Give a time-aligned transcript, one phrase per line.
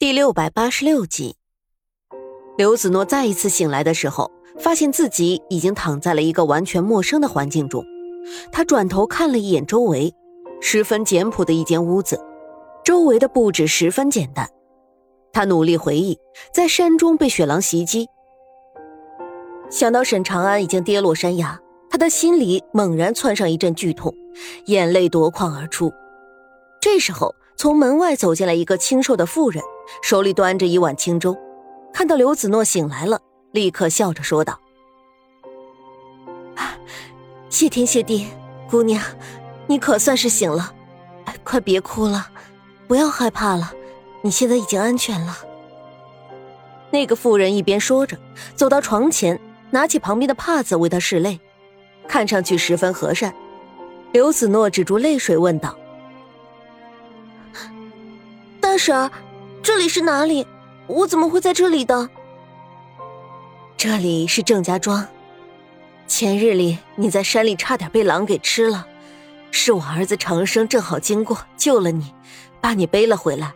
[0.00, 1.34] 第六百八十六集，
[2.56, 7.84] 刘子诺再一次醒来的时候，发现自己已经躺在了一个完全陌生的环境中。
[8.52, 10.14] 他转头看了一眼周围，
[10.60, 12.24] 十分简朴的一间屋子，
[12.84, 14.48] 周围的布置十分简单。
[15.32, 16.16] 他努力回忆，
[16.54, 18.06] 在山中被雪狼袭击，
[19.68, 21.58] 想到沈长安已经跌落山崖，
[21.90, 24.14] 他的心里猛然窜上一阵剧痛，
[24.66, 25.92] 眼泪夺眶而出。
[26.80, 29.62] 这时候，从门外走进来一个清瘦的妇人。
[30.02, 31.36] 手里端着一碗清粥，
[31.92, 33.20] 看到刘子诺醒来了，
[33.52, 34.60] 立刻笑着说道
[37.48, 38.28] ：“谢天谢地，
[38.68, 39.02] 姑娘，
[39.66, 40.72] 你可算是醒了，
[41.42, 42.28] 快别哭了，
[42.86, 43.72] 不要害怕了，
[44.20, 45.38] 你现在已经安全了。”
[46.92, 48.16] 那个妇人一边说着，
[48.54, 49.40] 走到床前，
[49.70, 51.40] 拿起旁边的帕子为他拭泪，
[52.06, 53.34] 看上去十分和善。
[54.12, 55.74] 刘子诺止住泪水，问道
[58.68, 59.10] ：“大婶。”
[59.64, 60.46] 这里是哪里？
[60.86, 62.10] 我怎么会在这里的？
[63.78, 65.06] 这里是郑家庄。
[66.06, 68.86] 前日里你在山里差点被狼给吃了，
[69.50, 72.12] 是我儿子长生正好经过，救了你，
[72.60, 73.54] 把你背了回来，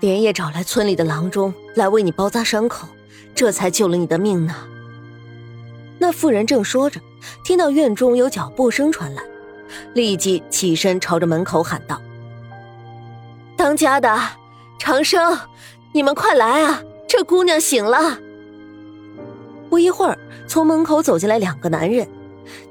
[0.00, 2.88] 连夜找来村里的郎中来为你包扎伤口，
[3.32, 4.54] 这才救了你的命呢。
[5.98, 7.00] 那妇人正说着，
[7.44, 9.22] 听到院中有脚步声传来，
[9.94, 12.00] 立即起身朝着门口喊道
[13.60, 14.18] ：“当家的！”
[14.80, 15.38] 长生，
[15.92, 16.82] 你们快来啊！
[17.06, 18.18] 这姑娘醒了。
[19.68, 22.08] 不一会儿，从门口走进来两个男人，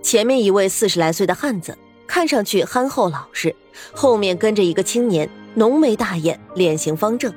[0.02, 3.52] 前面一位四十来岁的汉子，看上去憨厚老实；
[3.94, 7.32] 后面跟着一个青年，浓眉大眼，脸型方正，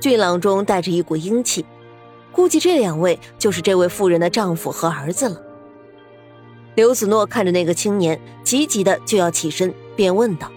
[0.00, 1.64] 俊朗中带着一股英气。
[2.32, 5.40] 估计这两位就是这位妇人的丈夫和儿子了。
[6.74, 10.50] 刘子诺看着那个青年，急急的就要起身，便问道：“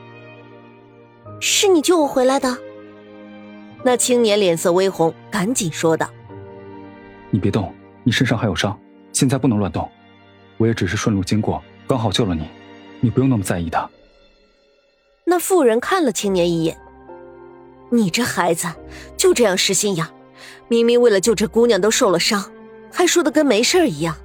[1.46, 2.58] 是你救我回来的？”
[3.84, 6.10] 那青年脸色微红，赶紧说道
[7.30, 8.80] ：“你别动，你身上还有伤，
[9.12, 9.90] 现在不能乱动。
[10.58, 12.48] 我也只是顺路经过，刚好救了你，
[13.02, 13.90] 你不用那么在意的。”
[15.26, 16.78] 那妇人看了青年一眼
[17.92, 18.68] ：“你这孩子
[19.18, 20.08] 就这样失心眼，
[20.70, 22.50] 明明为了救这姑娘都受了伤，
[22.90, 24.16] 还说的跟没事一样。”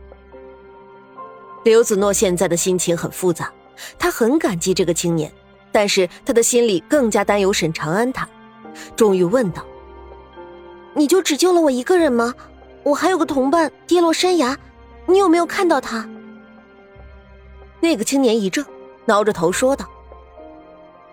[1.65, 3.53] 刘子诺现在的心情很复杂，
[3.99, 5.33] 他很感激这个青年，
[5.73, 8.29] 但是他的心里更加担忧沈长安他。
[8.97, 9.65] 终于问道
[10.95, 12.35] ：“你就只救了我一个人吗？
[12.85, 14.57] 我还有个同伴跌落山崖，
[15.07, 16.09] 你有没有看到他？”
[17.81, 18.65] 那个青年一怔，
[19.05, 19.87] 挠着头说道：“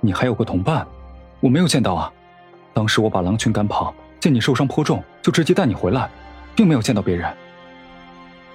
[0.02, 0.86] 你还有个同伴？
[1.40, 2.12] 我没有见到啊。
[2.74, 6.10] 当时我把狼群赶跑，见你受伤颇重，就直接带你回来，
[6.56, 7.32] 并没有见到别人。”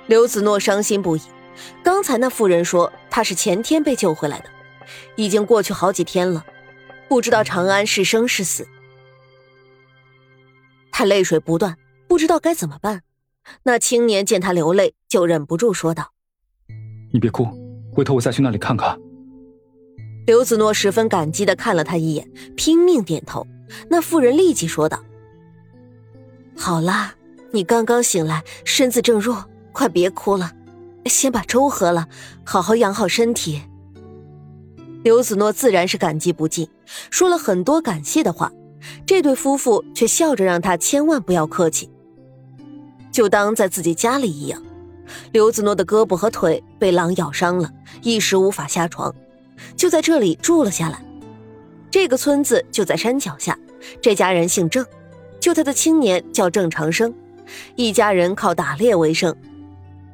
[0.07, 1.23] 刘子诺伤心不已。
[1.83, 4.47] 刚才那妇人说他是前天被救回来的，
[5.17, 6.45] 已经过去好几天了，
[7.09, 8.67] 不知道长安是生是死。
[10.93, 11.77] 他泪水不断，
[12.09, 13.03] 不知道该怎么办。
[13.63, 16.13] 那青年见他流泪，就忍不住说道
[17.13, 17.47] ：“你别哭，
[17.93, 18.99] 回头我再去那里看看。”
[20.27, 23.47] 刘子诺十分感激的看了他一眼，拼命点头。
[23.89, 25.03] 那妇人立即说道
[26.57, 27.15] ：“好啦，
[27.53, 30.53] 你刚刚醒来，身子正弱，快别哭了，
[31.07, 32.07] 先把粥喝了，
[32.45, 33.63] 好好养好身体。”
[35.03, 36.69] 刘子诺自然是感激不尽，
[37.11, 38.53] 说了很多感谢的话。
[39.05, 41.91] 这对夫妇却笑着让他千万不要客气，
[43.13, 44.63] 就当在自己家里一样。
[45.33, 47.71] 刘子诺的胳膊和腿被狼咬伤了，
[48.03, 49.15] 一时无法下床，
[49.77, 51.05] 就在这里住了下来。
[51.91, 53.59] 这个村子就在山脚下，
[54.01, 54.85] 这家人姓郑，
[55.41, 57.13] 救他的青年叫郑长生，
[57.77, 59.35] 一家人靠打猎为生。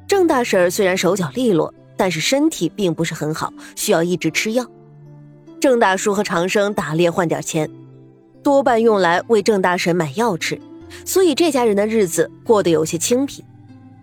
[0.07, 4.65] 郑大婶虽然手脚利落，但是身体并不是很好，需要一直吃药。
[5.59, 7.69] 郑大叔和长生打猎换点钱。
[8.43, 10.59] 多半用来为郑大婶买药吃，
[11.03, 13.43] 所以这家人的日子过得有些清贫。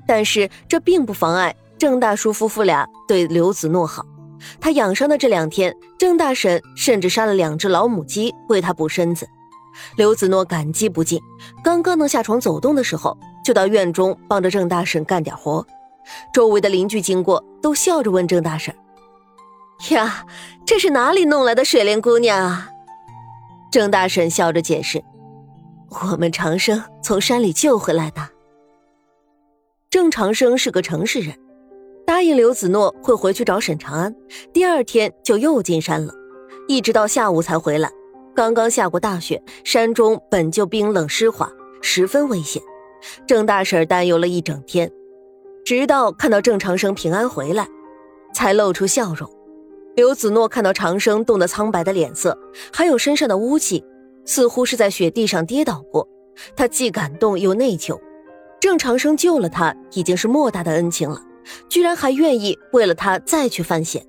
[0.07, 4.05] 但是这并不妨碍郑大叔夫妇俩对刘子诺好。
[4.61, 9.27] 他养伤的这两天，郑大婶甚至杀了两只老母鸡为他补身子。
[9.97, 11.19] 刘子诺感激不尽，
[11.63, 15.67] 刚刚能下床走动的时候，就到院中帮着郑大婶干点活。
[16.35, 18.75] 周围的邻居经过，都笑着问郑大婶
[19.91, 20.27] ：“呀，
[20.67, 22.71] 这是哪里弄来的水莲姑娘啊？”
[23.71, 25.03] 郑大婶笑着解释
[25.91, 28.29] ：“我们长生从山里救回来的。”
[29.91, 31.37] 郑长生是个城市人，
[32.07, 34.15] 答应刘子诺会回去找沈长安，
[34.53, 36.13] 第二天就又进山了，
[36.67, 37.91] 一直到下午才回来。
[38.35, 41.49] 刚刚下过大雪，山中本就冰冷湿滑，
[41.81, 42.61] 十分危险。
[43.27, 44.91] 郑大婶担忧了一整天，
[45.65, 47.69] 直到看到郑长生平安回来，
[48.35, 49.31] 才露出笑容。
[49.97, 52.37] 刘子诺看到长生冻得苍白的脸色，
[52.73, 53.85] 还有身上的污迹，
[54.25, 56.07] 似乎是在雪地上跌倒过。
[56.57, 57.99] 他既感动又内疚。
[58.61, 61.21] 郑长生救了他，已经是莫大的恩情了，
[61.69, 64.05] 居然还愿意为了他再去犯险。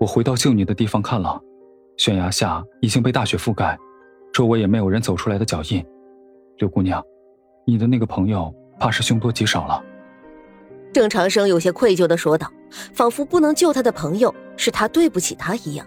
[0.00, 1.40] 我回到救你的地方看了，
[1.96, 3.78] 悬崖下已经被大雪覆盖，
[4.32, 5.84] 周围也没有人走出来的脚印。
[6.58, 7.00] 刘姑娘，
[7.64, 9.84] 你的那个朋友怕是凶多吉少了。
[10.92, 12.50] 郑长生有些愧疚的说道，
[12.92, 15.86] 仿佛不能救他的朋友是他对不起他一样。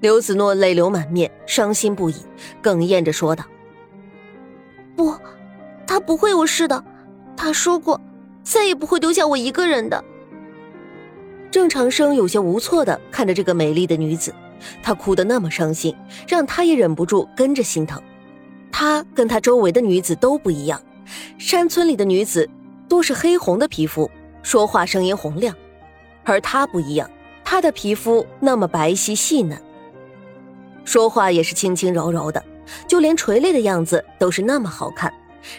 [0.00, 2.16] 刘子诺泪流满面，伤心不已，
[2.62, 3.44] 哽咽着说道
[4.96, 5.14] ：“不。”
[5.86, 6.82] 他不会有事的，
[7.36, 8.00] 他说过，
[8.42, 10.02] 再也不会丢下我一个人的。
[11.50, 14.34] 郑长生有些无措的看着这个美丽的女子，
[14.82, 15.94] 她哭得那么伤心，
[16.26, 18.02] 让他也忍不住跟着心疼。
[18.72, 20.82] 他跟他周围的女子都不一样，
[21.38, 22.48] 山村里的女子
[22.88, 24.10] 多是黑红的皮肤，
[24.42, 25.54] 说话声音洪亮，
[26.24, 27.08] 而他不一样，
[27.54, 29.56] 她的皮肤那么白皙细嫩，
[30.84, 32.44] 说话也是轻轻柔柔的，
[32.88, 35.14] 就连垂泪的样子都是那么好看。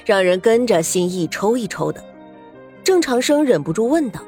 [0.05, 2.03] 让人跟着心一抽一抽的，
[2.83, 4.19] 郑长生忍不住问道：“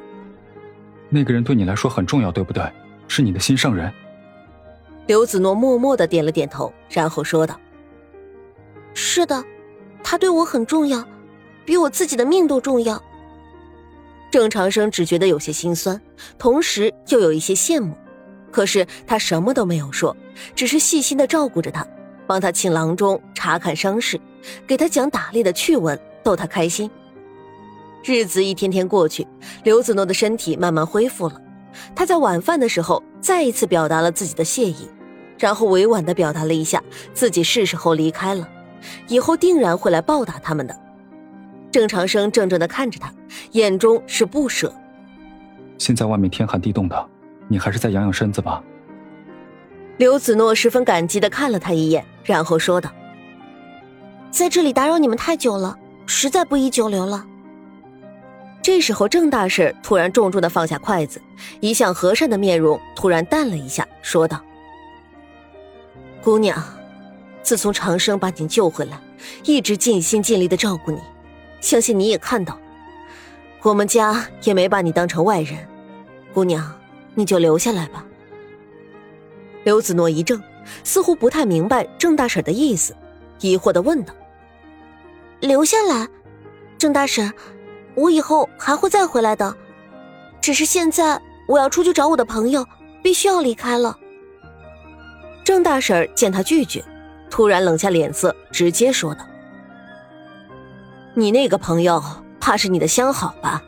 [1.10, 2.64] 那个人对你来说很重要，对不对？
[3.06, 3.92] 是你的心上人？”
[5.06, 7.54] 刘子诺默默的点了点头，然后说道
[8.94, 9.44] ：“是的，
[10.02, 11.06] 他对我很重要，
[11.66, 12.98] 比我自己的命都重要。”
[14.30, 16.00] 郑长生只觉得有些心酸，
[16.38, 17.94] 同时又有一些羡慕，
[18.50, 20.16] 可是他什么都没有说，
[20.54, 21.86] 只是细心的照顾着他。
[22.26, 24.20] 帮他请郎中查看伤势，
[24.66, 26.90] 给他讲打猎的趣闻，逗他开心。
[28.04, 29.26] 日子一天天过去，
[29.64, 31.40] 刘子诺的身体慢慢恢复了。
[31.96, 34.90] 他在晚饭的时候再一次表达了自己的谢意，
[35.38, 36.82] 然后委婉的表达了一下
[37.14, 38.46] 自己是时候离开了，
[39.08, 40.87] 以后定然会来报答他们的。
[41.70, 43.12] 郑长生怔怔的看着他，
[43.52, 44.72] 眼中是不舍。
[45.76, 47.08] 现在外面天寒地冻的，
[47.46, 48.62] 你还是再养养身子吧。
[49.98, 52.90] 刘子诺十分感激的看了他一眼，然后说道
[54.30, 55.76] ：“在这里打扰你们太久了，
[56.06, 57.26] 实在不宜久留了。”
[58.62, 61.20] 这时候，郑大婶突然重重的放下筷子，
[61.60, 64.40] 一向和善的面容突然淡了一下，说道
[66.22, 66.62] ：“姑娘，
[67.42, 69.00] 自从长生把你救回来，
[69.44, 70.98] 一直尽心尽力的照顾你，
[71.60, 72.58] 相信你也看到，
[73.62, 75.58] 我们家也没把你当成外人。
[76.32, 76.78] 姑娘，
[77.14, 78.04] 你就留下来吧。”
[79.64, 80.40] 刘子诺一怔，
[80.84, 82.94] 似乎不太明白郑大婶的意思，
[83.40, 84.14] 疑惑的问道
[85.40, 86.06] ：“留下来，
[86.78, 87.32] 郑大婶，
[87.94, 89.54] 我以后还会再回来的，
[90.40, 92.64] 只是现在我要出去找我的朋友，
[93.02, 93.98] 必须要离开了。”
[95.42, 96.84] 郑大婶见他拒绝，
[97.28, 99.24] 突然冷下脸色，直接说道
[101.18, 102.00] ：“你那个朋友
[102.38, 103.60] 怕是你的相好吧？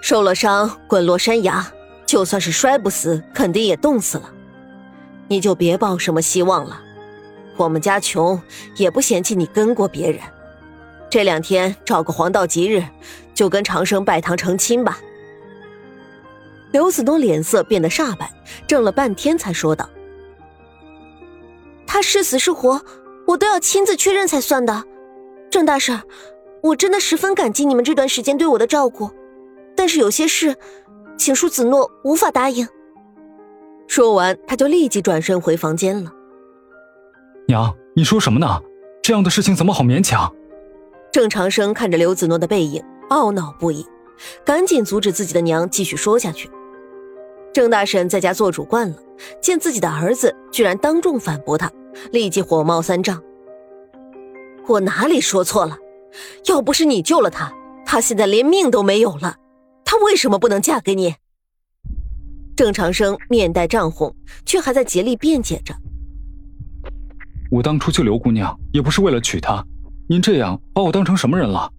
[0.00, 1.70] 受了伤，滚落山崖，
[2.06, 4.32] 就算是摔不死，肯定也冻死了。”
[5.28, 6.80] 你就别抱什么希望了，
[7.58, 8.40] 我们家穷，
[8.76, 10.22] 也不嫌弃你跟过别人。
[11.10, 12.82] 这两天找个黄道吉日，
[13.34, 14.98] 就跟长生拜堂成亲吧。
[16.70, 18.32] 刘子东脸色变得煞白，
[18.66, 19.90] 怔了半天才说道
[21.86, 22.80] ：“他是死是活，
[23.26, 24.84] 我都要亲自确认才算的。
[25.50, 26.00] 郑大婶，
[26.62, 29.10] 我真的十分感激你们这段时间对我的照顾，
[29.76, 30.56] 但是有些事，
[31.18, 32.66] 请恕子诺无法答应。”
[33.88, 36.10] 说完，他就立即转身回房间了。
[37.48, 38.60] 娘，你说什么呢？
[39.02, 40.32] 这样的事情怎么好勉强？
[41.10, 43.84] 郑长生看着刘子诺的背影，懊恼不已，
[44.44, 46.48] 赶紧阻止自己的娘继续说下去。
[47.52, 48.96] 郑大婶在家做主惯了，
[49.40, 51.70] 见自己的儿子居然当众反驳他，
[52.12, 53.20] 立即火冒三丈
[54.68, 55.76] ：“我哪里说错了？
[56.46, 57.52] 要不是你救了他，
[57.84, 59.36] 他现在连命都没有了，
[59.84, 61.14] 他为什么不能嫁给你？”
[62.54, 64.14] 郑长生面带涨红，
[64.44, 65.74] 却还在竭力辩解着
[67.50, 69.64] ：“我当初救刘姑娘也不是为了娶她，
[70.08, 71.72] 您这样把我当成什么人了？”